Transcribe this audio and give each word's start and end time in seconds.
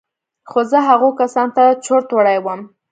خو 0.49 0.59
زه 0.71 0.79
هغو 0.89 1.09
کسانو 1.19 1.55
ته 1.57 1.63
چورت 1.85 2.07
وړى 2.13 2.37
وم. 2.41 2.61